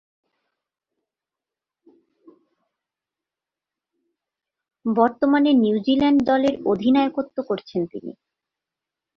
বর্তমানে 4.85 5.51
নিউজিল্যান্ড 5.53 6.19
দলের 6.23 6.55
অধিনায়কত্ব 6.65 7.37
করছেন 7.43 7.81
তিনি। 7.85 8.11